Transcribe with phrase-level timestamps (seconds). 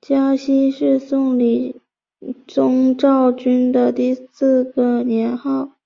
[0.00, 1.80] 嘉熙是宋理
[2.48, 5.76] 宗赵昀的第四个年号。